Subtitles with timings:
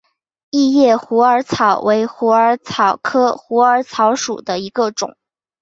[0.49, 5.15] 异叶虎耳草为虎耳草科虎耳草属下的一个种。